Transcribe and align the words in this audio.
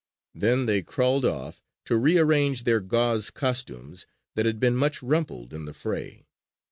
Then 0.33 0.65
they 0.65 0.81
crawled 0.81 1.25
off, 1.25 1.61
to 1.85 1.95
rearrange 1.95 2.63
their 2.63 2.79
gauze 2.79 3.29
costumes 3.29 4.07
that 4.33 4.47
had 4.47 4.59
been 4.59 4.75
much 4.75 5.03
rumpled 5.03 5.53
in 5.53 5.65
the 5.65 5.75
fray. 5.75 6.25